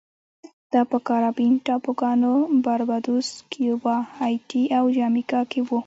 دا 0.73 0.81
په 0.91 0.97
کارابین 1.07 1.53
ټاپوګانو 1.65 2.33
باربادوس، 2.65 3.27
کیوبا، 3.51 3.97
هایټي 4.19 4.63
او 4.77 4.85
جامیکا 4.97 5.41
کې 5.51 5.61
و 5.67 5.71